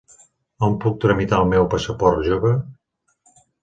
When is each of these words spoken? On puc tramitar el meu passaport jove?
On 0.67 0.77
puc 0.85 0.97
tramitar 1.05 1.43
el 1.43 1.53
meu 1.53 1.71
passaport 1.77 2.29
jove? 2.33 2.59